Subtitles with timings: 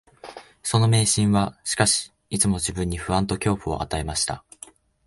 [0.63, 4.43] その迷信は、しかし、いつも自分に不安と恐怖を与えました